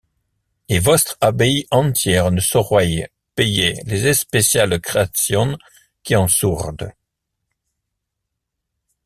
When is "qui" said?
6.01-6.15